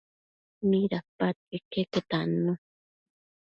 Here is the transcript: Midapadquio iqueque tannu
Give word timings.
Midapadquio 0.69 1.55
iqueque 1.57 1.99
tannu 2.09 2.51